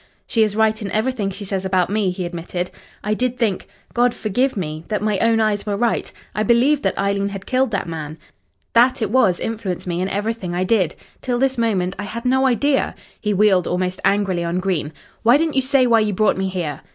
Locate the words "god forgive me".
3.93-4.83